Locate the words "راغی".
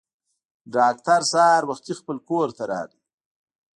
2.71-3.01